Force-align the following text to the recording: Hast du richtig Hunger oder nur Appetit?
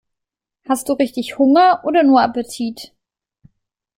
Hast 0.67 0.89
du 0.89 0.93
richtig 0.93 1.37
Hunger 1.37 1.81
oder 1.83 2.01
nur 2.01 2.23
Appetit? 2.23 2.91